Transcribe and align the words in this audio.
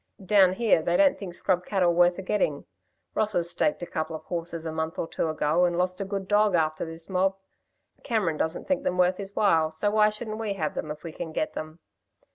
Down 0.25 0.53
here 0.53 0.81
they 0.81 0.97
don't 0.97 1.19
think 1.19 1.35
scrub 1.35 1.63
cattle 1.63 1.93
worth 1.93 2.15
the 2.15 2.23
getting. 2.23 2.65
Rosses 3.13 3.51
staked 3.51 3.83
a 3.83 3.85
couple 3.85 4.15
of 4.15 4.23
horses 4.23 4.65
a 4.65 4.71
month 4.71 4.97
or 4.97 5.07
two 5.07 5.29
ago, 5.29 5.63
and 5.65 5.77
lost 5.77 6.01
a 6.01 6.05
good 6.05 6.27
dog 6.27 6.55
after 6.55 6.83
this 6.83 7.07
mob. 7.07 7.35
Cameron 8.01 8.37
doesn't 8.37 8.67
think 8.67 8.81
them 8.83 8.97
worth 8.97 9.17
his 9.17 9.35
while, 9.35 9.69
so 9.69 9.91
why 9.91 10.09
shouldn't 10.09 10.39
we 10.39 10.53
have 10.53 10.73
them 10.73 10.89
if 10.89 11.03
we 11.03 11.11
can 11.11 11.31
get 11.31 11.53
them. 11.53 11.81